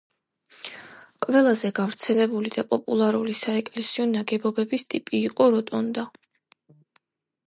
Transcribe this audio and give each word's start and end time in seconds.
ყველაზე 1.25 1.69
გავრცელებული 1.79 2.53
და 2.57 2.63
პოპულარული 2.71 3.35
საეკლესიო 3.41 4.07
ნაგებობების 4.13 4.87
ტიპი 4.95 5.21
იყო 5.29 5.51
როტონდა. 5.57 6.07